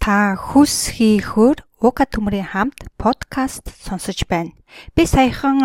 [0.00, 4.56] Та хүс хийхөөр Ука төмрийн хамт подкаст сонсож байна.
[4.96, 5.60] Би саяхан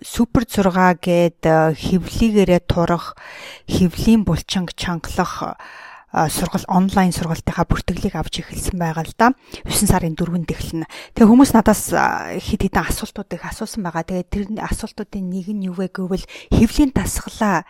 [0.00, 1.44] супер 6 гээд
[1.76, 3.20] хевлийгээрээ турах
[3.68, 5.60] хевлийн булчинг чангалах
[6.08, 9.36] сургал онлайн сургалтынхаа бүртгэлийг авч эхэлсэн байгаа л да.
[9.64, 10.88] 9 сарын 4-нд эхэлнэ.
[11.12, 14.08] Тэгээ хүмүүс надаас хэд хэдэн асуултууд их асуусан байгаа.
[14.08, 17.68] Тэгээ тэр асуултуудын нэг нь юу вэ гэвэл хевлийн дасгалаа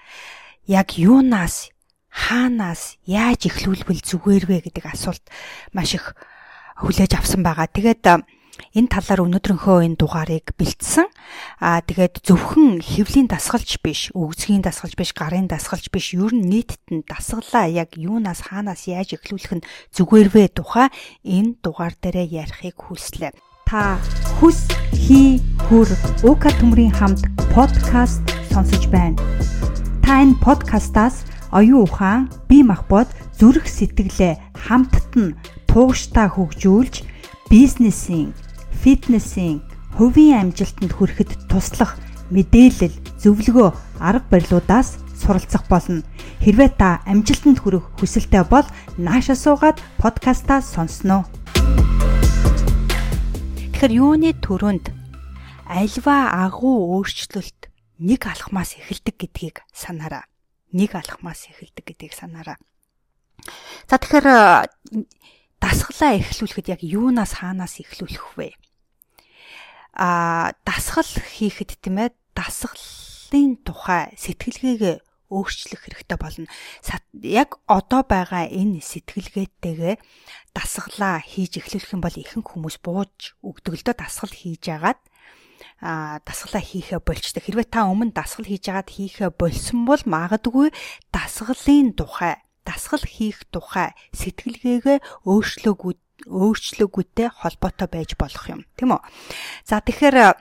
[0.71, 1.75] яг юунаас
[2.13, 5.25] хаанаас яаж эхлүүлбэл зүгээр вэ гэдэг асуулт
[5.73, 6.17] маш их
[6.81, 7.69] хүлээж авсан байгаа.
[7.69, 8.05] Тэгээд
[8.75, 11.07] энэ талаар өнөөдрийнхөө энэ дугаарыг бэлдсэн.
[11.63, 16.83] Аа тэгээд зөвхөн хөвлийн дасгалж биш, өгзгийн дасгалж биш, гарын дасгалж биш, ер нь нийтэд
[16.91, 20.91] нь дасгалаа яг юунаас хаанаас яаж эхлүүлэх нь зүгээр вэ тухай
[21.23, 23.33] энэ дугаар дээрээ ярихыг хүслээ.
[23.69, 24.01] Та
[24.41, 24.65] хүс
[24.97, 25.89] хий хөр
[26.25, 29.21] уука төмрийн хамт подкаст сонсож байна.
[30.01, 35.37] Та энэ подкастаас оюун ухаан, бие махбод, зүрх сэтгэлээ хамтд нь
[35.71, 37.07] тууштай хөгжүүлж
[37.49, 38.35] бизнесийн,
[38.83, 39.65] фитнесийн,
[39.97, 41.97] хувийн амжилтанд хүрэхэд туслах
[42.29, 43.69] мэдээлэл, зөвлөгөө,
[44.01, 46.05] арга барилуудаас суралцах болно.
[46.45, 48.67] Хэрвээ та амжилтанд хүрэх хүсэлтэй бол
[49.01, 51.25] нааша суугаад подкастаа сонсноо.
[53.57, 54.93] Тэгэхээр юуны төрөнд
[55.67, 60.27] альва агуу өөрчлөлт нэг алхмаас эхэлдэг гэдгийг санаарай
[60.73, 62.59] нэг алхмаас эхэлдэг гэдгийг санаараа.
[63.89, 64.29] За тэгэхээр
[65.63, 68.55] дасгалаа эхлүүлэхэд яг юунаас хаанаас эхлүүлэх вэ?
[69.99, 74.97] А дасгал хийхэд тийм ээ дасгалын тухай сэтгэлгээгээ
[75.29, 76.49] өөрчлөх хэрэгтэй болно.
[77.21, 79.97] Яг одоо байгаа энэ сэтгэлгээтэйгээ
[80.57, 85.01] дасгалаа хийж эхлүүлэх юм бол ихэнх хүмүүс бууж өгдөг л дөө дасгал хийж агаад
[85.81, 87.43] дасгалаа хийхэ болчтой.
[87.43, 90.75] Хэрвээ та өмнө дасгал хийж агаад хийхэ болсон бол магадгүй
[91.15, 95.95] дасгалын тухай, дасгал хийх тухай сэтгэлгээгээ өөрчлөөгүй
[96.27, 99.03] өөрчлөгөөтэй холбоотой байж болох юм тийм үү.
[99.63, 100.35] За тэгэхээр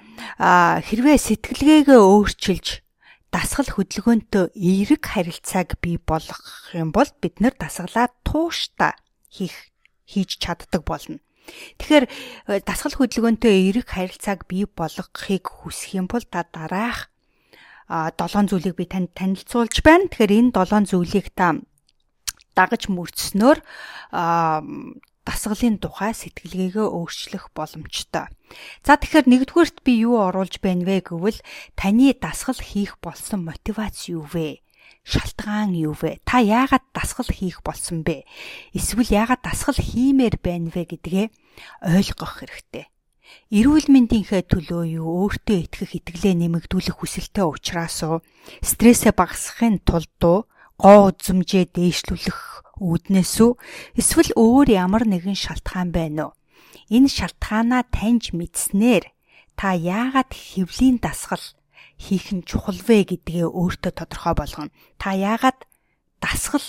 [0.81, 2.81] хэрвээ сэтгэлгээгээ өөрчилж
[3.29, 8.97] дасгал хөдөлгөөнтөө эерэг харилцааг бий болгох юм бол бид нэр дасгалаа тууштай
[9.29, 9.69] хийх
[10.09, 11.21] хийж чаддаг болно.
[11.79, 17.09] Тэгэхээр э, дасгал хөдөлгөөнтэй эерэг харилцааг бий болгохыг хүсэх юм бол та дараах
[17.87, 20.11] долоон зүйлийг би танд танилцуулж байна.
[20.11, 21.55] Тэгэхээр энэ долоон зүйлийг та
[22.51, 23.63] дагаж мөрцснөөр
[25.27, 28.31] дасгалын тухай сэтгэлгээгээ өөрчлөх боломжтой.
[28.83, 31.39] За тэгэхээр нэгдүгüүрт би юу оруулж байна вэ гэвэл
[31.75, 34.63] таны дасгал хийх болсон мотивац юу вэ?
[35.07, 36.19] Шалтгаан юу вэ?
[36.27, 38.27] Та яагаад дасгал хийх болсон бэ?
[38.75, 41.25] Эсвэл яагаад дасгал хиймээр байна вэ гэдгээ
[41.95, 42.91] ойлгох хэрэгтэй.
[43.51, 48.03] Эрүүл мэндийнхээ төлөө юу өөртөө итгэх итгэлээ нэмэгдүүлэх хүсэлтэй учраас
[48.63, 52.39] стрессээ багасгахын тулд гоо үзмжээ дээшлүүлэх
[52.79, 53.51] үүднээс үү
[53.99, 56.33] эсвэл өөр ямар нэгэн шалтгаан байна уу?
[56.91, 59.11] Энэ шалтгаанаа таньж мэдснээр
[59.59, 61.41] та яагаад хөвлийн дасгал
[61.97, 64.71] хийх нь чухал вэ гэдгээ өөртөө тодорхой болгоно.
[65.01, 65.65] Та яагаад
[66.21, 66.65] дасгал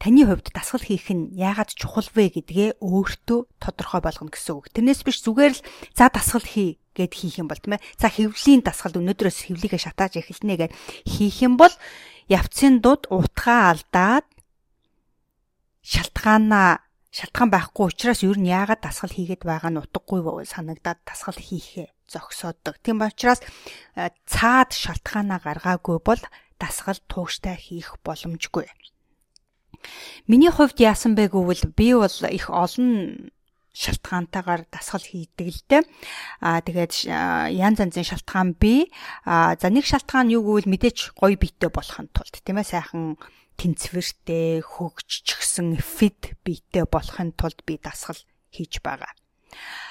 [0.00, 4.72] таны хувьд дасгал хийх нь яагаад чухал вэ гэдгээ өөртөө тодорхой болгоно гэсэн үг.
[4.72, 7.84] Тэрнээс биш зүгээр л за дасгал хий гэд хийх юм бол тийм ээ.
[8.00, 10.72] За хэвлийн дасгал өнөөдрөөс хэвлийгээ шатааж эхэлнэ гэд
[11.04, 11.72] хийх юм бол
[12.32, 14.26] явцын дуд утгаа алдаад
[15.84, 21.90] шалтгаанаа шалтгаан байхгүй учраас ер нь яагаад дасгал хийгээд байгаа нь утгагүй санагдаад дасгал хийхээ
[22.06, 22.78] зогсоодог.
[22.82, 23.42] Тийм учраас
[23.98, 26.22] э, цаад шалтгаанаа гаргаагүй бол
[26.58, 28.66] дасгал тууштай хийх боломжгүй.
[30.28, 33.30] Миний хувьд яасан бэ гэвэл би бол их олон
[33.72, 35.82] шалтгаантайгаар дасгал хийдэг л дээ.
[36.42, 37.06] Аа тэгээд
[37.54, 38.58] янз янзын шалтгаан.
[39.24, 43.16] Аа за нэг шалтгаан юу гэвэл мэдээч гоё биетэй болохын тулд тийм ээ сайхан
[43.60, 48.16] тэнцвэртэй хөгжчихсэн фит биетэй болохын тулд би дасгал
[48.48, 49.12] хийж байгаа.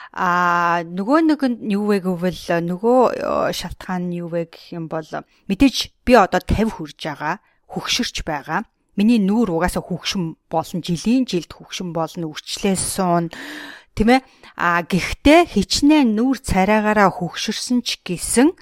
[0.10, 5.06] А нөгөө нэг нь юу вэ гэвэл нөгөө шалтгаан нь юу вэ гэх юм бол
[5.06, 7.38] мэдээж би одоо 50 хүрж байгаа,
[7.70, 8.66] хөгшөрч байгаа.
[8.98, 13.30] Миний нүүр угаасаа хөгшин болно, жилийн жилд хөгшин болно, үрчлээс суун
[13.94, 14.26] тийм ээ.
[14.58, 18.58] А гэхдээ хичнээн нүүр цараагаараа хөгшөрсөн ч гэсэн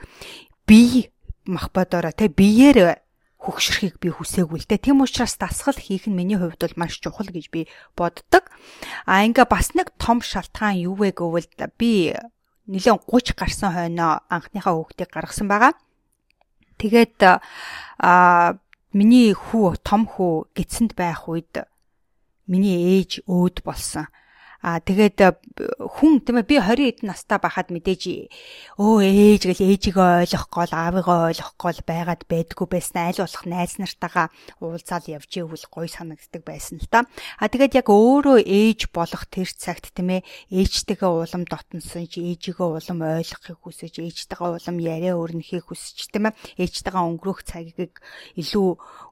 [0.67, 1.15] бие
[1.47, 3.06] мах бодороо те биеэр
[3.47, 4.91] хөгшөрхийг би хүсээгүй л дээ.
[4.91, 8.51] Тэм учраас дасгал хийх нь миний хувьд бол маш чухал гэж би боддог.
[9.07, 11.47] А ингээ бас нэг том шалтгаан юу вэ гэвэл
[11.79, 12.11] би
[12.67, 15.79] нэлээд 30 гарсан хойноо анхныхаа хүүхдийг гаргасан байгаа.
[16.75, 18.59] Тэгээд а
[18.91, 21.63] миний хүү том хүү гидсэнд байх үед
[22.51, 24.11] миний ээж өөд болсон.
[24.65, 25.21] Аа тэгээд
[25.77, 28.04] хүн тийм ээ би 20 эд настай байхад мэдээж
[28.81, 33.77] өө ээж гэл ээжигээ ойлгохгүй л аавыгаа ойлгохгүй л байгаад байдгүй байсан аль болох найз
[33.77, 34.27] нартайгаа
[34.57, 37.06] уулзаал явж ивэл гоё санагддаг байсан л та.
[37.38, 42.68] Аа тэгээд яг өөрөө ээж болох тэр цагт тийм ээ ээжтэйгээ улам дотносон чи ээжигээ
[42.68, 47.94] улам ойлгохыг хүсэж ээжтэйгээ улам яриа өрнөхийг хүсэж тийм ээ ээжтэйгээ өнгөрөх цагийг
[48.36, 48.68] илүү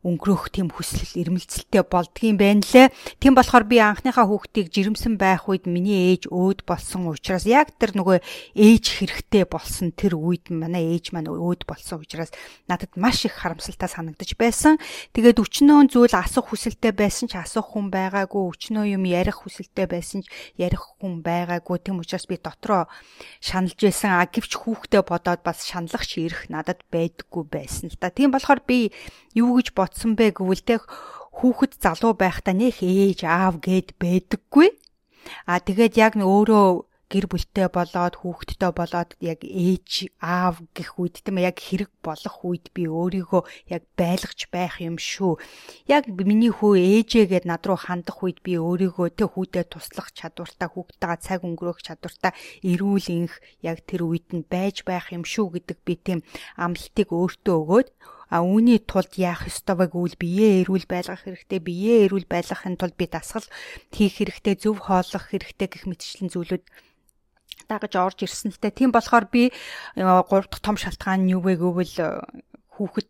[0.06, 2.90] өнгөрөх тийм хүсэл ирмэлцэлтэй болдгийм байна лээ.
[3.22, 7.92] Тийм болохоор би анхныхаа хүүхдийг жирэмсэн байх үед миний ээж өөд болсон учраас яг тэр
[8.00, 8.24] нөгөө
[8.56, 12.32] ээж хэрэгтэй болсон тэр үед манай ээж маань өөд болсон учраас
[12.72, 14.80] надад маш их харамсалтай санагдаж байсан.
[15.12, 20.24] Тэгээд өчнөө зүйл асах хүсэлтэй байсан ч асах хүн байгаагүй, өчнөө юм ярих хүсэлтэй байсан
[20.24, 21.84] ч ярих хүн байгаагүй.
[21.84, 22.88] Тийм учраас би дотроо
[23.44, 24.16] шаналж байсан.
[24.16, 28.08] А гэвч хүүхдээ бодоод бас шаналх ширэх надад байдаггүй байсан л та.
[28.08, 28.96] Тийм болохоор би
[29.36, 30.88] юу гэж бодсон бэ гэвэл тэг
[31.36, 34.72] хүүхэд залуу байхдаа нэх ээж аав гэд байдаггүй.
[35.46, 36.68] А тэгээд яг өөрөө
[37.06, 42.74] гэр бүлтэй болоод хүүхэдтэй болоод яг ээж аав гэх үед тийм яг хэрэг болох үед
[42.74, 45.38] би өөрийгөө яг байлгаж байх юм шүү.
[45.86, 51.22] Яг миний хүү ээжээгээд над руу хандах үед би өөрийгөө тэ хүүдээ туслах чадвартай хүүхдтэйгээ
[51.22, 52.34] цаг өнгөрөөх чадвартай
[52.66, 56.20] эрүүл инх яг тэр үед нь байж байх юм шүү гэдэг би тийм
[56.58, 57.90] амлалтыг өөртөө өгөөд
[58.36, 61.60] А үүний тулд яах ёстой вэ гэвэл биеэ эрүүл байлгах хэрэгтэй.
[61.64, 63.48] Биеэ эрүүл байлгахын тулд би дасгал
[63.96, 66.64] хийх хэрэгтэй, зөв хооллох хэрэгтэй гэх мэтчлэн зүйлүүд
[67.72, 68.76] дагаж орж ирсэн л тэ.
[68.76, 69.56] Тийм болохоор би
[69.96, 71.96] 3 дахь том шалтгаан нь юу вэ гэвэл
[72.76, 73.08] хүүхэд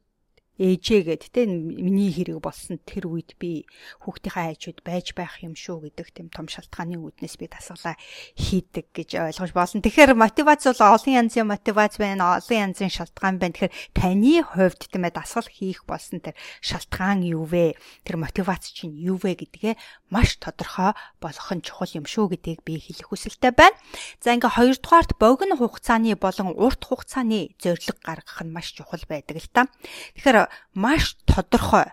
[0.56, 3.68] ээжээгээд те миний хэрэг болсон тэр үед би
[4.08, 8.00] хүүхдийнхээ хайчуд байж байх юм шүү гэдэг тийм том шалтгааны үүднээс би дасгалаа
[8.40, 9.84] хийдэг гэж ойлгож болно.
[9.84, 13.52] Тэгэхээр мотивац бол олон янзын мотивац байна, олон янзын шалтгаан байна.
[13.52, 17.76] Тэгэхээр таны хувьд тийм ээ дасгал хийх болсон тэр шалтгаан юу вэ?
[18.08, 19.76] Тэр мотивац чинь юу вэ гэдгээ
[20.08, 23.76] маш тодорхой болгох нь чухал юм шүү гэдгийг би хэлэх хүсэлтэй байна.
[24.24, 29.50] За ингээ хоёрдугаарт богино хугацааны болон урт хугацааны зорилго гаргах нь маш чухал байдаг л
[29.52, 29.68] та.
[30.16, 31.92] Тэгэхээр маш тодорхой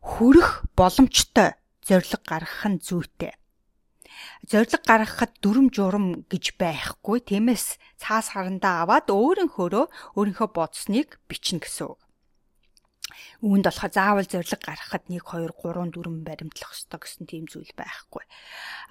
[0.00, 3.34] хүрэх боломжтой зориг гаргах нь зүйтэй.
[4.48, 7.20] Зориг гаргахад дүрм журам гэж байхгүй.
[7.24, 9.84] Тиймээс цаас харандаа аваад өөрийнхөөрөө
[10.16, 12.00] өөрийнхөө бодсныг бичнэ гэсэн үг.
[13.42, 18.24] Үүнд болохоор заавал зориг гаргахад 1 2 3 4 баримтлах ёстой гэсэн тийм зүйл байхгүй.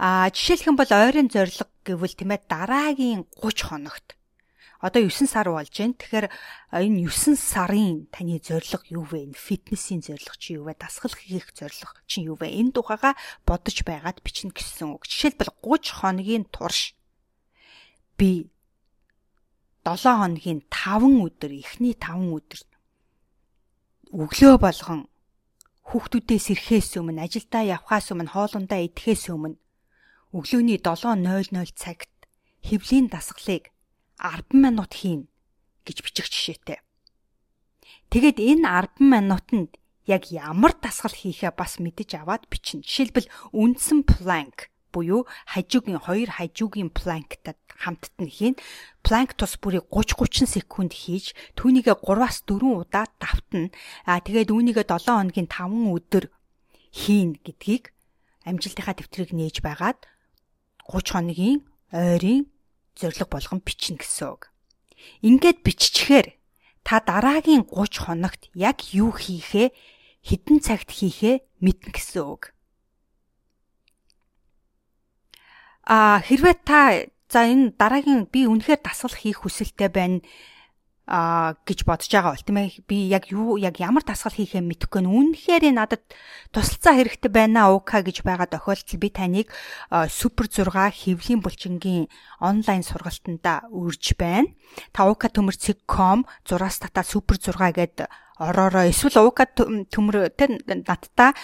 [0.02, 4.19] Аа жишээлх юм бол ойрын зориг гэвэл тийм ээ дараагийн 30 хоногт
[4.80, 6.00] одоо 9 сар болж байна.
[6.00, 6.28] Тэгэхээр
[6.72, 9.36] энэ 9 сарын таны зорилго юу вэ?
[9.36, 10.80] Фитнесийн зорилго чи юу вэ?
[10.80, 12.48] Дасгал хийх зорилго чи юу вэ?
[12.48, 15.04] Энэ тухайга бодож байгаад бичнэ гэсэн үг.
[15.04, 16.96] Жишээлбэл 30 хоногийн турш
[18.16, 18.48] би
[19.84, 22.60] 7 хоногийн 5 өдөр, эхний 5 өдөр
[24.16, 25.12] өглөө болгон
[25.92, 29.58] хүүхдүүдээс ирэхээс өмнө, ажилдаа явхаас өмнө, хоолундаа идэхээс өмнө
[30.34, 32.12] өглөөний 7:00 цагт
[32.62, 33.74] хөвлийн дасгалыг
[34.20, 35.32] 10 минут хийн
[35.88, 36.80] гэж бичих жишээтэй.
[38.12, 38.68] Тэгэд энэ
[39.00, 39.72] 10 минутанд
[40.06, 42.84] яг ямар дасгал хийхээ бас мэдэж аваад бичнэ.
[42.84, 48.56] Жишээлбэл үндсэн планк буюу хажуугийн хоёр хажуугийн планктад хамтд нь хийн.
[49.06, 53.70] Планк тус бүрийг 30 30 секунд хийж түүнийгээ 3-аас 4 удаа давтна.
[54.10, 56.26] Аа тэгээд үүнийгээ 7 хоногийн 5 өдөр
[56.90, 57.94] хийн гэдгийг
[58.50, 60.10] амжилтынхаа дэвтрийг нээж байгаад
[60.90, 61.62] 30 хоногийн
[61.94, 62.50] ойрын
[63.00, 64.52] зориг болгон бичнэ гэсэн үг.
[65.24, 66.36] Ингээд биччихээр
[66.84, 69.72] та дараагийн 30 хоногт яг юу хийхээ
[70.28, 72.52] хэдэн цагт хийхээ мэднэ гэсэн үг.
[75.88, 80.20] А хэрвээ та за энэ дараагийн би үнэхээр дасгал хийх хүсэлтэй байна
[81.10, 85.02] а гэж бодож байгаа бол тийм ээ би яг юу яг ямар дасгал хийхээ мэдэхгүй
[85.02, 86.06] нь үнэхээр надад
[86.54, 89.50] тусалцаа хэрэгтэй байна уука гэж байгаа тохиолдолд би таныг
[89.90, 94.54] супер 6 хэвлийн булчингийн онлайн сургалтанда үрж байна.
[94.94, 98.06] Та уука төмөрцөг.com зураас тата супер 6 гэдэг
[98.40, 101.36] ороороо эсвэл уука төмөр тэр надтай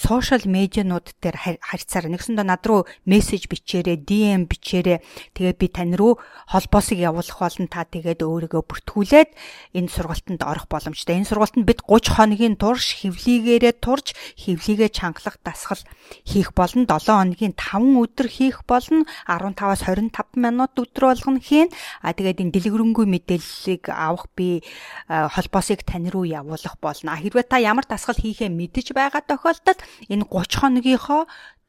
[0.00, 5.04] сошиал медианууд дээр харьцаараа нэгсэндээ над руу мессеж бичээрэй, DM бичээрэй.
[5.36, 6.16] Тэгээд би тань руу
[6.48, 9.30] холбоосыг явуулах болон та тэгээд өөрийгөө бүртгүүлээд
[9.76, 11.20] энэ сургалтанд орох боломжтой.
[11.20, 15.84] Энэ сургалтанд бид 30 хоногийн турш хевлийгээрээ турж хевлийгээ чангалах дасгал
[16.24, 16.88] хийх болно.
[16.88, 19.04] 7 хоногийн 5 өдөр хийх болно.
[19.28, 21.68] 15-аас 25 минут өдөр болгоно хийн.
[22.00, 24.64] А тэгээд энэ дэлгэрэнгүй мэдээллийг авах би
[25.12, 27.18] холбоосыг тань руу явуулах болно.
[27.18, 31.22] Хэрвээ та ямар дасгал хийхээ мэдэж байгаа тохиолдолд энэ 30 хоногийнхоо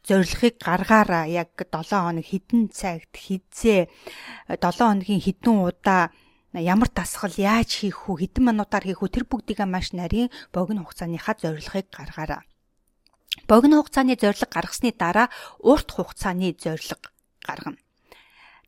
[0.06, 3.90] зорилгыг гаргаараа яг 7 хоног хэдэн цагт хизээ
[4.54, 6.14] 7 хоногийн хэдэн удаа
[6.54, 11.36] ямар дасгал яаж хийх үү хэдэн минутаар хийх үү тэр бүгдийг маш нарийн богино хугацааныхаа
[11.42, 12.46] зорилгыг гаргаараа.
[13.50, 15.28] Богино хугацааны зорилго гаргасны дараа
[15.60, 17.10] урт хугацааны зорилго
[17.44, 17.78] гаргана.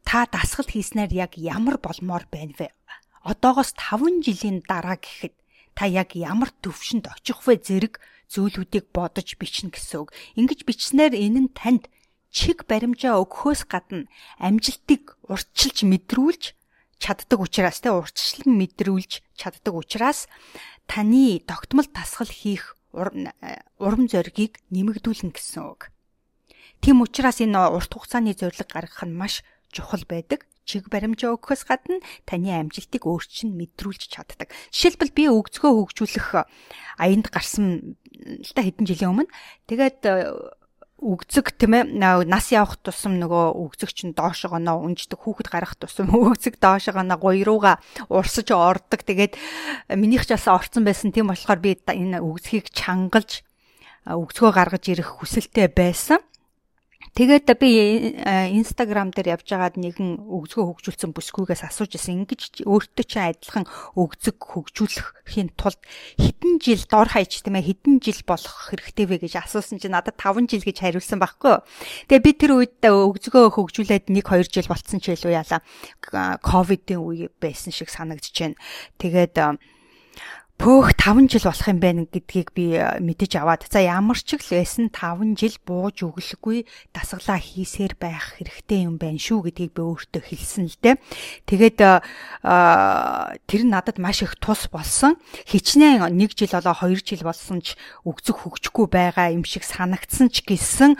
[0.03, 2.67] Та дасгал хийснээр яг ямар болмоор байна вэ?
[3.23, 5.35] Одоогоос 5 жилийн дараа гэхэд
[5.77, 8.01] та яг ямар төвшөнд очих вэ зэрэг
[8.33, 10.09] зүйлүүдийг бодож бичнэ гэсэн үг.
[10.33, 11.85] Ингэж бичснээр энэ нь танд
[12.33, 14.09] чиг баримжаа өгөхөөс гадна
[14.41, 16.43] амжилтыг урьдчилж мэдрүүлж
[16.97, 20.25] чаддаг учраас тэ урьдчилан мэдрүүлж чаддаг учраас
[20.89, 25.93] таны тогтмол тасгал хийх урам зоригийг нэмэгдүүлнэ гэсэн үг.
[26.81, 30.49] Тийм учраас энэ урт хугацааны зорилго гаргах нь маш чухал байдаг.
[30.67, 34.51] Чиг баримжаа өгөхөөс гадна таны амжилтыг өөрчлөн мэдрүүлж чаддаг.
[34.75, 36.27] Жишээлбэл би өгцгөө хөгжүүлэх
[36.99, 37.95] аянд гарсан
[38.43, 39.31] л та хэдэн жилийн өмнө.
[39.71, 40.03] Тэгээд
[40.97, 46.09] үгзэг тийм ээ нас явах тусам нөгөө үгзэг чинь доошоо гоноо унждаг хүүхэд гарах тусам
[46.17, 47.77] үгзэг доошоо гоноо гоёрууга
[48.09, 49.37] урсаж ордог тэгээд
[49.93, 53.45] минийх ч бас орцсон байсан тийм болохоор би энэ үгзгийг чангалж
[54.09, 56.17] үгзгөө гаргаж ирэх хүсэлтэй байсан
[57.17, 58.13] Тэгээд би
[58.61, 62.21] Instagram дээр явж байгаад нэгэн өгзгөө хөгжүүлсэн бүсгүйгээс асууж исэн.
[62.21, 63.65] Ингиж өөртөө чи адилхан
[63.97, 65.81] өгзөг хөгжүүлэхийн тулд
[66.21, 70.13] хэдэн жил дор хаяж тийм ээ хэдэн жил болох хэрэгтэй вэ гэж асуусан чинь надад
[70.13, 71.57] 5 жил гэж хариулсан байхгүй.
[72.05, 75.65] Тэгээ би тэр үед өгзгөө хөгжүүлээд 1 2 жил болцсон ч илүү яалаа.
[76.45, 78.61] Ковидын үе байсан шиг санагдаж байна.
[79.01, 79.41] Тэгээд
[80.57, 84.41] пөөх 5 жил болох юм байна гэдгийг би э, мэдэж аваад за ямар ч л
[84.41, 86.65] байсан 5 жил бууж өглөхгүй
[86.97, 90.95] дасгалаа хийсээр байх хэрэгтэй юм байна шүү гэдгийг би өөртөө хэлсэн л дээ.
[91.45, 92.01] Тэгээд э,
[93.45, 95.21] тэр нь надад маш их тус болсон.
[95.45, 100.41] Хичнээн 1 жил болоо 2 жил болсон ч өгцөг хөгжихгүй байгаа юм шиг санагдсан ч
[100.41, 100.97] гэсэн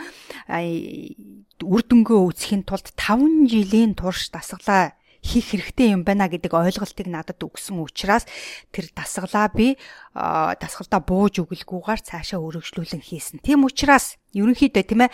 [1.66, 7.42] үр дүнгөө үүсэхийн тулд 5 жилийн турш дасгалаа хийх хэрэгтэй юм байна гэдэг ойлголтыг надад
[7.42, 8.24] өгсөн учраас
[8.70, 9.74] тэр дасгалаа би
[10.14, 13.42] дасгалдаа бууж өгөлгүйгээр цаашаа өргөжлүүлэн хийсэн.
[13.42, 15.12] Тийм учраас ерөнхийдөө тийм ээ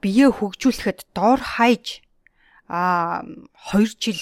[0.00, 2.00] бие хөгжүүлэхэд дор хаяж
[2.70, 3.22] а
[3.74, 4.20] 2 жил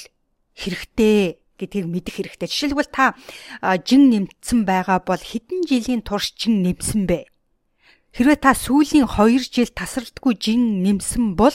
[0.56, 2.48] хэрэгтэй гэдгийг мэдэх хэрэгтэй.
[2.48, 3.14] Жишээлбэл та
[3.84, 7.28] жин нэмсэн байгаа бол хэдэн жилийн турш жин нэмсэн бэ?
[8.14, 11.52] Хэрвээ та сүүлийн 2 жил тасралтгүй жин нэмсэн бол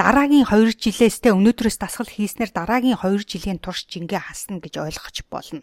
[0.00, 5.16] дараагийн 2 жилээс тэ өнөөдрөөс дасгал хийснээр дараагийн 2 жилийн турш жингээ хасна гэж ойлгож
[5.28, 5.62] болно.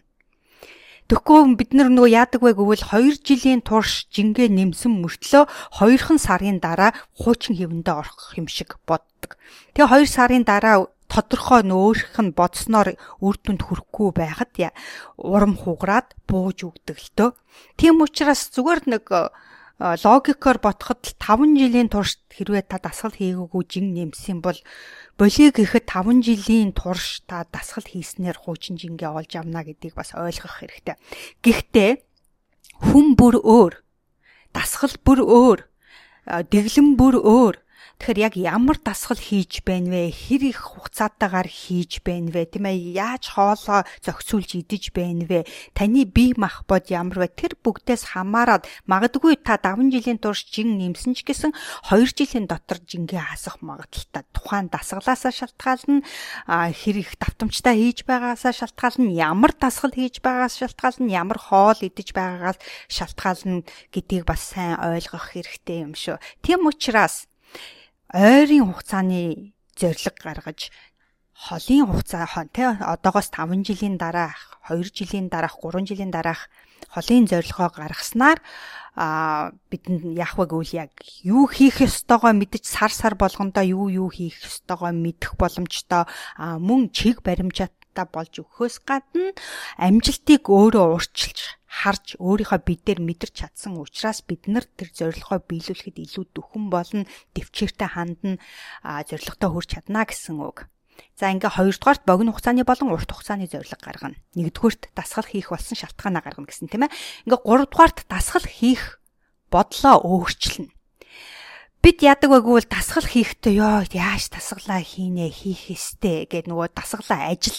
[1.10, 5.44] Тэгэхгүй бид нар нөгөө яадаг вэ гэвэл 2 жилийн турш жингээ нэмсэн мөртлөө
[5.82, 9.34] 2хан сарын дараа хуучин хэвэндээ орох юм шиг боддог.
[9.74, 14.54] Тэгээ 2 сарын дараа тодорхой нөөрх нь бодсноор үр дүнд хүрэхгүй байхад
[15.18, 17.30] урам хугараад бууж өгдөг л төө.
[17.74, 19.04] Тийм учраас зүгээр нэг
[19.80, 24.60] логикоор ботход 5 жилийн турш хэрвээ та дасгал хийгээгүй жин нэмсэн бол
[25.16, 30.60] болиг гэхэд 5 жилийн турш та дасгал хийснээр хуучин жингээ олж авна гэдгийг бас ойлгох
[30.60, 31.00] хэрэгтэй.
[31.40, 31.90] Гэхдээ
[32.92, 33.80] хүн бүр өөр,
[34.52, 35.60] дасгал бүр өөр,
[36.28, 37.56] дэглэм бүр өөр
[38.00, 40.08] Тэгэхээр яг ямар дасгал хийж байна вэ?
[40.08, 42.48] Хэр их хугацаатаагаар хийж байна вэ?
[42.48, 45.44] Тийм ээ яаж хоолоо зохицуулж идэж байна вэ?
[45.76, 47.28] Таны бие махбод ямар вэ?
[47.28, 51.52] Тэр бүгдээс хамаарат магадгүй та 5 жилийн турш жин нэмсэн ч гэсэн
[51.92, 54.24] 2 жилийн дотор жингээ хасах магадлалтай.
[54.32, 56.00] Тухайн дасгалаасаа шалтгаална,
[56.48, 62.56] хэр их давтамжтай хийж байгаагаасаа шалтгаална, ямар дасгал хийж байгаагаас шалтгаална, ямар хоол идэж байгаагаас
[62.88, 66.16] шалтгаална гэдгийг бас сайн ойлгох хэрэгтэй юм шүү.
[66.40, 67.28] Тийм учраас
[68.14, 70.70] ойрын хугацааны зорилго гаргаж
[71.34, 76.50] холын хугацаа тий одоогоос 5 жилийн дараах 2 жилийн дараах 3 жилийн дараах
[76.90, 78.42] холын зорилгоо гаргаснаар
[78.96, 84.08] а бидэнд яах вэ гэвэл яг юу хийх ёстойгоо мэдж сар сар болгондоо юу юу
[84.10, 89.30] хийх ёстойгоо мэдэх боломжтой мөн чиг баримжааттай болж өгөхөөс гадна
[89.78, 96.24] амжилтыг өөрөө урьдчилж харж өөрийнхөө бидээр мэдэрч чадсан учраас бид нар тэр зорилгоо биелүүлэхэд илүү
[96.34, 97.06] дөхөн болно,
[97.38, 98.42] төвчээртэй хандна,
[98.82, 100.66] зорилготой хүрч чадна гэсэн үг.
[101.14, 104.18] За ингээ хоёрдугаарт богино хугацааны болон урт хугацааны зорилго гаргана.
[104.36, 106.94] Нэгдүгüүрт дасгал хийх болсон шалтгаанаа гаргана гэсэн тийм ээ.
[107.24, 109.00] Ингээ гуравдугаарт дасгал хийх
[109.48, 110.72] бодлоо өөрчилнө.
[111.80, 117.32] Бид яадаг байггүй бол дасгал хийхдээ ёо яаж дасгалаа хийнэ хийх ёстэй гэдэг нөгөө дасгалаа
[117.32, 117.56] ажил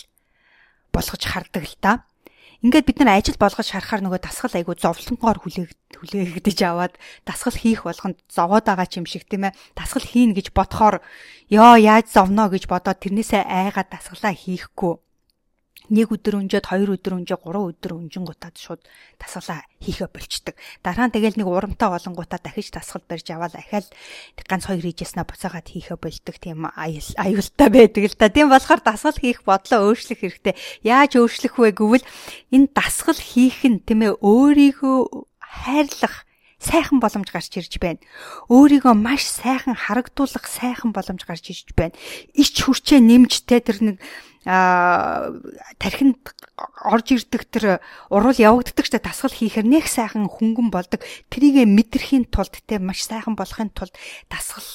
[0.93, 2.05] болгож хардаг л та.
[2.61, 6.93] Ингээд бид нар ажил болгож харахаар нөгөө дасгал айгу зовлонгоор хүлээг хүлээгдэж аваад
[7.25, 9.57] дасгал хийх болгонд зовоод байгаа ч юм шиг тийм ээ.
[9.73, 11.01] Дасгал хийн гэж бодохоор
[11.49, 14.93] ёо яаж зовно гэж бодоод тэрнээсээ айгаад дасгалаа хийхгүй
[15.89, 18.81] нэг өдөр өнжөөд хоёр өдөр өнжөө гурван өдөр өнжингуудаад шууд
[19.17, 20.55] тасгалаа хийхэ болчдөг.
[20.85, 23.87] Дараа нь тэгэл нэг урамтай болонгуудаа дахиж тасгал барьж аваад ахаал
[24.45, 28.29] ганц хоёр хийжснаа буцаагаад хийхэ болдог тийм аюултай байдаг л та.
[28.29, 30.55] Тийм болохоор дасгал хийх бодлоо өөрчлөх хэрэгтэй.
[30.85, 32.05] Яаж өөрчлөх вэ гэвэл
[32.53, 34.99] энэ дасгал хийх нь тийм ээ өөрийгөө
[35.41, 36.29] хайрлах
[36.61, 37.99] сайхан боломж гарч ирж байна.
[38.53, 41.97] Өөрийгөө маш сайхан харагдуулах сайхан боломж гарч ирж байна.
[42.37, 46.17] Ич хүрчээ нэмжтэй тэр нэг а тархинд
[46.81, 47.65] орж ирдэг тэр
[48.09, 51.05] урал явагддаг ч дасгал хийхээр нэг сайхан хөнгөн болдог.
[51.29, 53.93] Трийгэ мэдрэхийн тулд те маш сайхан болохын тулд
[54.33, 54.65] дасгал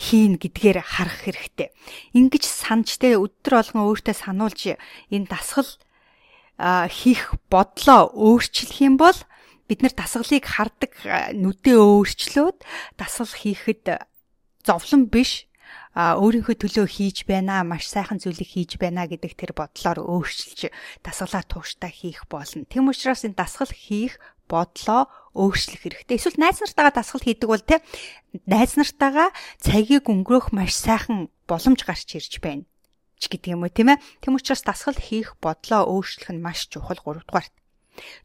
[0.00, 1.68] хийн гэдгээр харах хэрэгтэй.
[2.16, 4.76] Ингиж санаж те өдөр болгон өөртөө сануулж
[5.12, 5.68] энэ дасгал
[6.88, 9.16] хийх бодлоо өөрчлөх юм бол
[9.68, 10.92] бид нар дасгалыг хардаг
[11.36, 12.58] нүдээ өөрчлөөд
[12.96, 14.00] дасгал хийхэд
[14.64, 15.49] зовлон биш
[15.94, 20.70] өөрийнхөө төлөө хийж байна маш сайхан зүйлийг хийж байна гэдэг тэр бодлоор өөрчилж
[21.02, 22.62] дасгалаа тууштай хийх болно.
[22.70, 26.14] Тэм учраас энэ дасгал хийх бодлоо өөрчлөх хэрэгтэй.
[26.14, 27.82] Эсвэл найз нартайгаа дасгал хийдэг бол те
[28.46, 32.70] найз нартайгаа цагийг өнгөрөөх маш сайхан боломж гарч ирж байна
[33.20, 34.02] ч гэдэг юм уу тийм ээ.
[34.22, 37.52] Тэм учраас дасгал хийх бодлоо өөрчлөх нь маш чухал 3 дугаарт.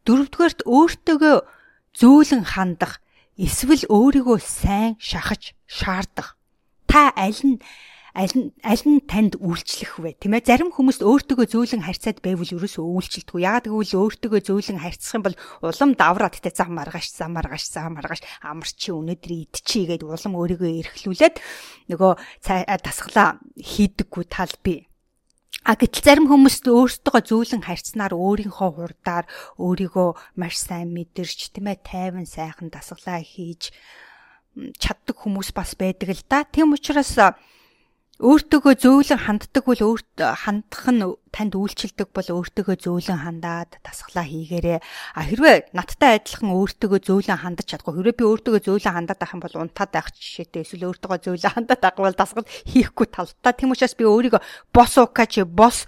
[0.08, 1.36] Дөрөвдүгээрт өөртөөгөө
[1.98, 3.02] зөөлөн хандах
[3.36, 6.35] эсвэл өөрийгөө сайн шахаж шаардах.
[6.96, 7.60] Та аль нь
[8.16, 10.16] аль нь аль нь танд үйлчлэх вэ?
[10.16, 15.20] Тийм ээ зарим хүмүүс өөртөөгөө зөөлөн харьцаад байвал ерөөсөө үйлчлэлтгүй яагаад гэвэл өөртөөгөө зөөлөн харьцах
[15.20, 20.08] юм бол улам давраад тэ зам маргааш зам маргааш зам маргааш амарчи өнөөдөр идчихий гэд
[20.08, 21.36] улам өөрийгөө эрхлүүлээд
[21.92, 22.12] нөгөө
[22.80, 24.88] тасглаа хийдэггүй тал бий
[25.68, 29.28] А гэтэл зарим хүмүүс өөртөө зөөлөн харьцнаар өөрийнхөө хурдаар
[29.60, 33.76] өөрийгөө маш сайн мэдэрч тийм ээ тайван сайхан дасгалаа хийж
[34.80, 36.44] чаддаг хүмүүс бас байдаг л да.
[36.48, 37.18] Тийм учраас
[38.16, 41.04] өөртөөгөө зөөлөн ханддаг бол өөрт хандах нь
[41.36, 47.68] танд үйлчилдэг бол өөртөөгөө зөөлөн хандаад тасглаа хийгээрээ а хэрвээ надтай адилхан өөртөөгөө зөөлөн хандаж
[47.68, 51.54] чадахгүй хэрвээ би өөртөөгөө зөөлөн хандаад байх юм бол унтаад байх жишээтэй эсвэл өөртөөгөө зөөлөн
[51.60, 54.40] хандаад байх бол дасгал хийхгүй талтай тийм учраас би өөрийгөө
[54.72, 55.84] бос укач бос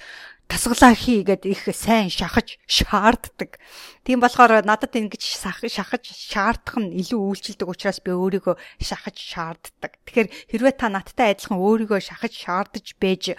[0.49, 3.61] тасглаа хий гэд их сайн шахаж шаарддаг.
[4.00, 10.00] Тийм болохоор надад ингэж шахаж шаардах нь илүү үйлчилдэг учраас би өөрийгөө шахаж шаарддаг.
[10.09, 13.37] Тэгэхээр хэрвээ та надтай адилхан өөрийгөө шахаж шаардаж байж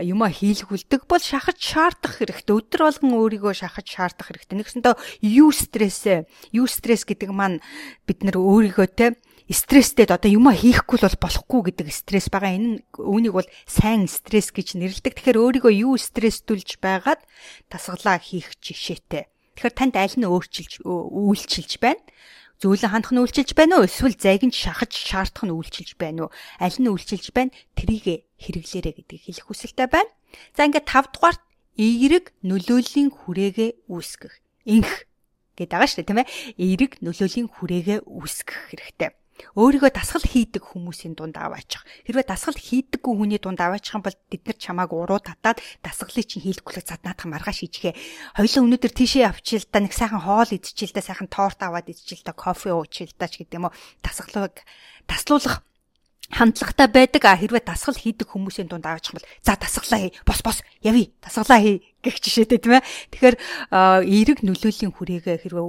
[0.00, 2.56] юмаа хийлгүүлдэг бол шахаж шаардах хэрэгтэй.
[2.56, 4.56] Өдөр болгон өөрийгөө шахаж шаардах хэрэгтэй.
[4.56, 4.96] Нэгсэндээ
[5.28, 6.24] юу стрессээ,
[6.56, 7.60] юу стресс гэдэг маань
[8.08, 9.20] бид нар өөрийгөө те
[9.54, 12.58] стресстэй одоо юма хийхгүй бол болохгүй гэдэг стресс байгаа.
[12.58, 15.14] Энэ үүнийг бол сайн стресс гэж нэрлэдэг.
[15.14, 17.22] Тэгэхээр өөрийгөө юу стресстүүлж байгаад
[17.70, 19.30] тасгалаа хийх жишээтэй.
[19.54, 22.02] Тэгэхээр танд аль нь өөрчилж үйлчилж байна?
[22.58, 23.86] Зөөлөн хандах нь үйлчилж байна уу?
[23.86, 26.30] Эсвэл загинж шахаж шаардах нь үйлчилж байна уу?
[26.58, 27.54] Аль нь үйлчилж байна?
[27.78, 30.10] Трийг хэрэглээрэ гэдгийг хэлэх хүсэлтэй байна.
[30.58, 31.42] За ингээд 5 дугаарт
[31.78, 34.34] эерэг нөлөөллийн хүрээгээ үүсгэх.
[34.66, 35.06] Инх
[35.54, 36.32] гэдэг байгаа шүү дээ, тийм ээ?
[36.58, 39.10] Эерэг нөлөөлийн хүрээгээ үүсгэх хэрэгтэй
[39.58, 41.84] өөрийгөө дасгал хийдэг хүмүүсийн дунд аваачих.
[42.08, 46.44] Хэрвээ дасгал хийдэггүй хүний дунд аваачих юм бол бид нар чамааг уруу татаад дасгалыг чинь
[46.44, 47.98] хийлгүүлэх зад наадах маргааш хийчихээ.
[48.38, 52.32] Хоёлоо өнөөдөр тийшээ явчихил та нэг сайхан хоол идчихил та сайхан торт аваад идчихил та
[52.32, 53.76] кофе уучил та ч гэдэм үү.
[54.00, 54.64] Дасгалыг
[55.10, 55.65] таслуулах
[56.30, 57.22] хандлагатай байдаг.
[57.26, 61.60] А хэрвээ дасгал хийдэг хүмүүсийн дунд аваачих бол за дасгалаа хий бос бос явъя дасгалаа
[61.62, 62.86] хий гэх жишээтэй тийм ээ.
[63.14, 63.36] Тэгэхээр
[64.06, 65.66] эерэг нөлөөлийн хүрээгээ хэрвээ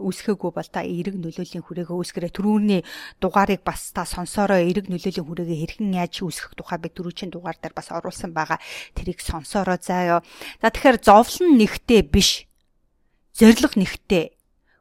[0.00, 2.32] үүсгэхгүй бол та эерэг нөлөөлийн хүрээгээ үүсгэрээ.
[2.32, 2.80] Түрүүний
[3.20, 7.76] дугаарыг бас та сонсороо эерэг нөлөөлийн хүрээгээ хэрхэн яаж үүсгэх тухай би түрүүчийн дугаар дээр
[7.76, 8.60] бас оруулсан байгаа.
[8.96, 10.24] Тэрийг сонсороо заяа
[10.60, 12.48] за тэгэхээр зовлон нэгтэй биш
[13.36, 14.37] зориг нэгтэй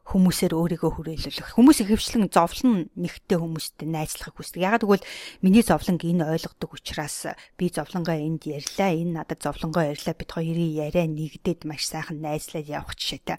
[0.08, 1.60] хүмүүсээр өөрийгөө хүрээлүүлэх.
[1.60, 4.64] Хүмүүс ихэвчлэн зовлон нэгтэй хүмүүстэй найзлахыг хүсдэг.
[4.64, 5.08] Ягаад гэвэл
[5.44, 10.72] миний зовлонг энэ ойлгодог учраас би зовлонгоо энд ярьлаа, энэ надад зовлонгоо ярьлаа, бид хоёрын
[10.80, 13.36] яриа нэгдээд маш сайхан найзлаад явах жишээтэй.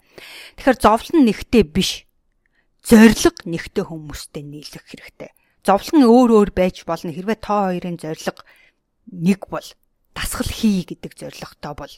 [0.61, 2.05] Тэгэхээр зовлон нэгтэй биш.
[2.85, 5.33] Зориг нэгтэй хүмүүстэй нийлэх хэрэгтэй.
[5.65, 7.09] Зовлон өөр өөр байж болно.
[7.09, 8.45] Хэрвээ та хоёрын зориг
[9.09, 9.65] нэг бол
[10.13, 11.93] дасгал хий гэдэг зоригтой бол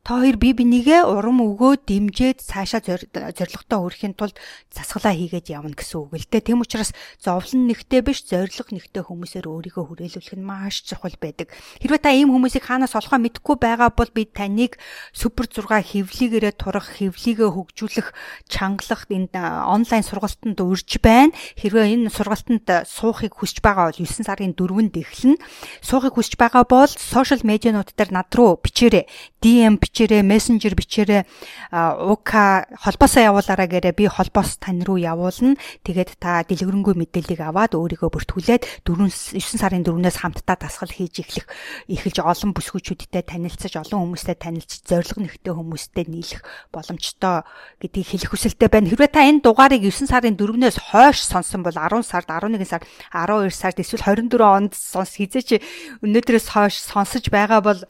[0.00, 4.32] Та хоёр бие бинийгээ урам өгөө дэмжиж цаашаа зоригтой хүрэхин тулд
[4.72, 6.48] засгалаа хийгээд явна гэсэн үг л дээ.
[6.56, 11.52] Тэм учраас зовлон нэгтэй биш зориг нэгтэй хүмүүсээр өөрийгөө хүрээлүүлэх нь маш чухал байдаг.
[11.84, 14.80] Хэрвээ та ийм хүмүүсийг хаанаас олохоо мэдэхгүй байгаа бол би таныг
[15.12, 18.08] супер 6 хевлийгээрээ турах, хевлийгээ хөгжүүлэх,
[18.48, 19.36] чангалах энэ
[19.68, 21.36] онлайн сургалтанд урьж байна.
[21.60, 25.36] Хэрвээ энэ сургалтанд суухыг хүсэж байгаа бол 9 сарын 4-нд эхэлнэ.
[25.84, 29.04] Суухыг хүсэж байгаа бол сошиал медианууд дээр над руу бичээрэй.
[29.44, 31.26] DM бичээрэй, мессенжер бичээрэй,
[31.74, 35.58] уука холбоосоо явуулаарай гээрээ би холбоос тань руу явуулна.
[35.82, 41.46] Тэгээд та дэлгэрэнгүй мэдээллийг аваад өөрийгөө бүртгүүлээд 4 9 сарын 4-өөс хамтдаа дасгал хийж эхлэх
[41.90, 47.42] эхэлж олон бүсгүүчүүдтэй танилцаж, олон хүмүүстэй танилцж, зориг нэгтэй хүмүүстэй нийлэх боломжтой
[47.82, 48.88] гэдгийг хэлэх хүсэлтэй байна.
[48.94, 53.50] Хэрвээ та энэ дугаарыг 9 сарын 4-өөс хойш сонсон бол 10 сард, 11 сард, 12
[53.50, 55.58] сард эсвэл 24 онд сонс хизээч
[56.04, 57.80] өнөөдрөөс хойш сонсож байгаа бол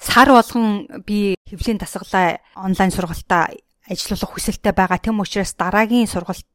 [0.00, 3.52] сар болгон би хэвлийн дасгалаа онлайн сургалтаа
[3.84, 4.98] ажиллуулах хүсэлтэй байгаа.
[4.98, 6.48] Тэм учраас дараагийн сургалт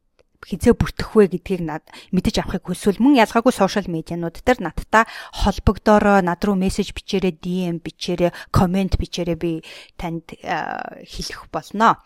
[0.45, 6.21] хизээ бүртгэх вэ гэдгийг над мэдэж авахыг хүсвэл мөн ялгаагүй сошиал медианууд дээр надтай холбогдороо
[6.21, 9.51] над руу мессеж бичээрэй, DM бичээрэй, комент бичээрэй би
[9.97, 11.97] танд хэлэх болно.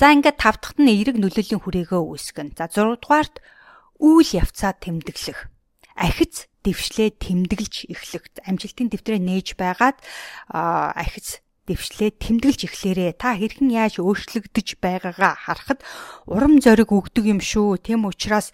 [0.00, 2.56] За ингээд тав дахьт нь эерэг нөлөөлийн хүрээгээ үүсгэн.
[2.56, 3.44] За 6 дугаарт
[4.00, 5.52] үйл явцаа тэмдэглэх.
[5.94, 8.24] Ахиц дэвшлээ тэмдэглэж эхлэх.
[8.48, 10.00] Амжилтын дэвтрээ нээж байгаад
[10.50, 15.80] ахиц дэвшлээ тэмдэглэж эхлээрээ та хэрхэн яаж өөрчлөгдөж байгаагаа харахад
[16.28, 17.80] урам зориг өгдөг юм шүү.
[17.80, 18.52] Тэм учраас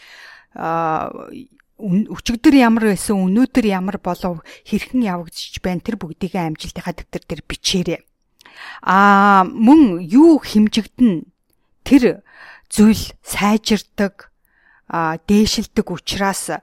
[1.81, 8.01] өчигдөр ямар байсан өнөөдөр ямар болов хэрхэн явагдчих байна тэр бүгдийг амжилтынхаа дэвтэр дээр бичээрэй.
[8.85, 11.25] Аа мөн юу хэмжигдэн
[11.83, 12.23] тэр
[12.69, 14.31] зүйл сайжирдаг
[14.91, 16.61] дээшилдэг учраас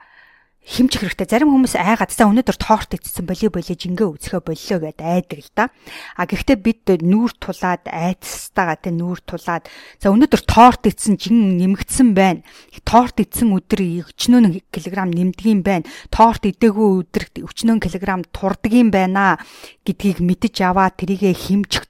[0.67, 1.27] химжих хэрэгтэй.
[1.31, 5.51] Зарим хүмүүс айгаад за өнөөдөр торт идсэн боли боли жингээ үзэхэ боллоо гэд айдаг л
[5.55, 5.71] да.
[6.19, 12.11] А гэхдээ бид нүүр тулаад айцстагаа тэ нүүр тулаад за өнөөдөр торт идсэн жин нэмэгдсэн
[12.11, 12.43] байна.
[12.83, 15.87] Торт идсэн өдөр өчнөө килограмм нэмдгийм байна.
[16.11, 19.39] Торт идээгүй өдөр өчнөө килограмм турдгийм байна
[19.87, 21.87] гэдгийг мэдэж аваа тэрийгэ химжих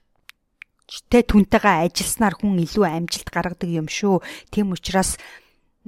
[1.10, 4.24] тэ түнтэйгээ ажилласнаар хүн илүү амжилт гаргадаг юм шүү.
[4.48, 5.20] Тийм учраас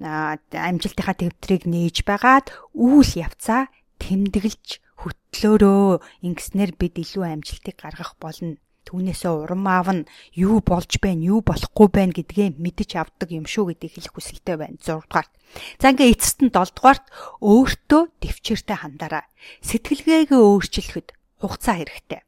[0.01, 3.69] амжилтынхаа төвтрийг нээж байгаад үйл явцаа
[4.01, 8.57] тэмдэглэж хөтлөөрөө ингэснээр бид илүү амжилтыг гаргах болно.
[8.89, 13.93] Түүнээсээ урам аавна юу болж байна, юу болохгүй байна гэдгээ мэдэж авдаг юм шүү гэдгийг
[14.01, 14.81] хэлэх хүсэлтэй байна.
[14.81, 15.33] 6 дугаарт.
[15.79, 17.05] За ингээ эцэст нь 7 дугаарт
[17.45, 19.25] өөртөө төвчээртэй хандаарай.
[19.63, 21.09] Сэтгэлгээгээ өөрчлөхөд
[21.45, 22.21] хугацаа хэрэгтэй.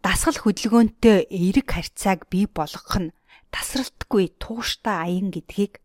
[0.00, 3.14] Дасгал хөдөлгөөнтэй эерэг харьцааг бий болгох нь
[3.54, 5.83] тасралтгүй тууштай аян гэдгийг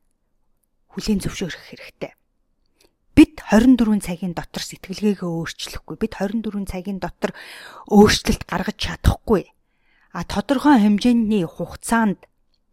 [0.93, 2.12] хүлийн зөвшөөрөх хэрэгтэй.
[3.13, 5.95] Бид 24 цагийн дотор сэтгэлгээгээ өөрчлөхгүй.
[5.99, 7.36] Бид 24 цагийн дотор
[7.91, 9.52] өөрчлөлт гаргаж чадахгүй.
[10.15, 12.25] А тодорхой хэмжээний хугацаанд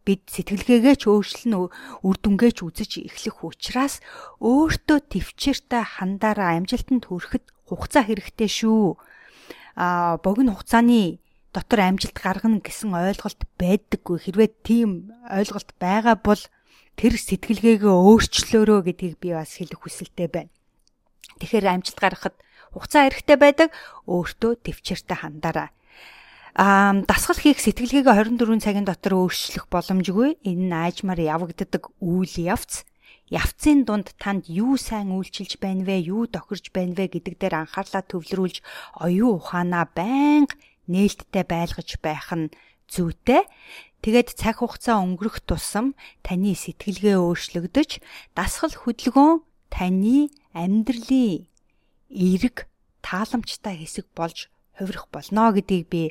[0.07, 3.99] бид сэтгэлгээгээ ч өөрчлөн үр дүнгээ ч үзэж эхлэх учраас
[4.39, 8.95] өөртөө төвчээртэй хандаараа амжилтанд хүрэхэд хугацаа хэрэгтэй шүү.
[9.75, 11.19] А богино хугацааны
[11.51, 14.17] дотор амжилт гаргана гэсэн ойлголт байдаггүй.
[14.23, 16.39] Хэрвээ тийм ойлголт байгаа бол
[16.97, 20.51] тэр сэтгэлгээгээ өөрчлөөрөө гэдгийг би бас хэлэх хүсэлтэй байна.
[21.37, 22.35] Тэгэхээр амжилт гаргахад
[22.73, 23.69] хугацаа хэрэгтэй байдаг
[24.09, 25.69] өөртөө төвчээртэй хандаарай.
[26.57, 30.41] Аа дасгал хийх сэтгэлгээгээ 24 цагийн дотор өөрчлөх боломжгүй.
[30.41, 32.81] Энэ нь аажмаар явагддаг үйл явц.
[33.29, 38.01] Явцын дунд танд юу сайн үйлчилж байна вэ, юу тохирж байна вэ гэдэг дээр анхаарлаа
[38.09, 38.65] төвлөрүүлж
[39.05, 40.57] оюун ухаанаа байнга
[40.89, 42.49] нээлттэй байлгаж байх нь
[42.87, 43.43] зүйтэй.
[44.03, 47.89] Тэгээд цаг хугацаа өнгөрөх тусам таны сэтгэлгээ өөрчлөгдөж
[48.37, 49.41] дасгал хөдөлгөөн
[49.73, 51.49] таны амьдралын
[52.13, 52.69] эерэг
[53.01, 56.01] тааламжтай хэсэг болж хувирах болно гэдгийг би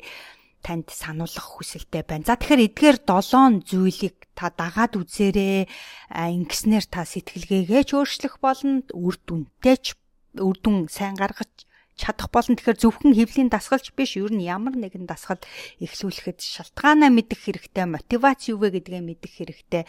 [0.61, 2.27] танд сануулгах хүсэлтэй байна.
[2.27, 5.69] За тэгэхээр эдгээр 7 зүйлийг та дагаад үзээрэй.
[6.11, 9.95] Ингэснээр та сэтгэлгээгээ ч өөрчлөх болно, үр дүнтэй ч
[10.35, 11.66] үр дүн сайн гаргаж
[11.97, 12.53] чадах болно.
[12.53, 15.41] Тэгэхээр зөвхөн хөвлийн дасгалч биш, ер нь ямар нэгэн дасгал
[15.81, 19.83] эхлүүлэхэд шалтгаанаа мэдэх хэрэгтэй, мотивац юу вэ гэдгээ мэдэх хэрэгтэй.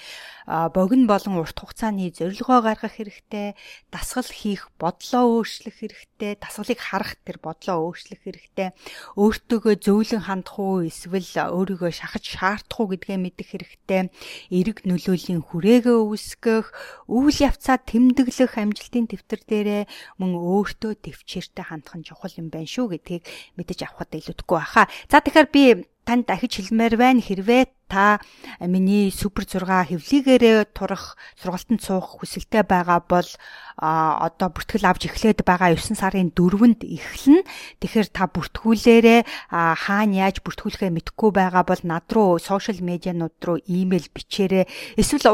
[0.49, 3.53] Богино болон урт хугацааны зорилгоо гаргах хэрэгтэй,
[3.93, 8.73] дасгал хийх бодлоо өөрчлөх хэрэгтэй, дасгалыг харах тэр бодлоо өөрчлөх хэрэгтэй.
[9.21, 14.09] Өөртөөгөө зөөлөн хандах уу эсвэл өөрийгөө шахаж шаардах уу гэдгээ мэдэх хэрэгтэй.
[14.49, 16.67] Эрэг нөлөөлийн хүрээгээ үүсгэх,
[17.05, 19.83] үйл явцаа тэмдэглэх амжилтын дэвтэр дээрээ
[20.17, 23.27] мөн өөртөө төвчээртэй хандах нь чухал юм байна шүү гэдгийг
[23.59, 24.87] мэдэж авахд илүүдэхгүй баха.
[25.11, 25.63] За тэгэхээр би
[26.09, 28.21] танд дахиж хэлмээр байна хэрвээ та
[28.65, 33.29] миний супер 6 хэвлийгээрээ турах сургалтанд суух хүсэлтэй байгаа бол
[33.77, 37.45] одоо бүртгэл авч эхлээд байгаа 9 сарын 4-нд эхэлнэ.
[37.81, 39.21] Тэгэхээр та бүртгүүлээрээ
[39.53, 44.65] хаана яаж бүртгүүлэхээ мэдэхгүй байгаа бол над руу сошиал медианууд руу имэйл бичээрэй.
[44.97, 45.29] Эсвэл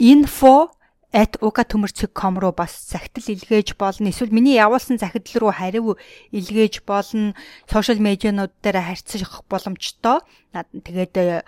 [0.00, 0.76] info
[1.12, 4.08] @uka.com руу бас захидал илгээж болно.
[4.08, 5.96] Эсвэл миний явуулсан захидал руу хариу
[6.32, 7.34] илгээж болно.
[7.70, 10.20] Сошиал медианууд дээр харьцах боломжтой.
[10.52, 11.42] Тэгээд э,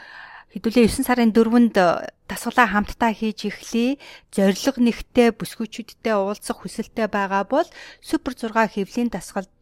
[0.57, 1.77] хэдүүлээ 9 сарын 4-нд
[2.25, 4.01] дасгалаа хамтдаа хийж эхлэе.
[4.33, 7.69] Зориг нэгтэй бүсгүйчүүдтэй уулзах хүсэлтэй байгаа бол
[8.01, 9.53] супер 6 хэвлийн дасгалд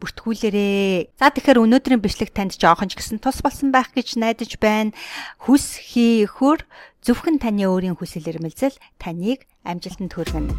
[0.00, 1.16] бүртгүүлээрээ.
[1.16, 4.92] За тэгэхээр өнөөдрийн бичлэг танд жоохон ч гэсэн тус болсон байх гэж найдаж байна.
[5.40, 6.68] Хүс хийхөр
[7.06, 10.50] зөвхөн таны өөрийн хүсэл эрмэлзэл таныг амжилтанд хүргэнэ.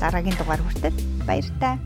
[0.00, 0.96] Дараагийн дугаар хүртэл
[1.28, 1.76] баяр таа.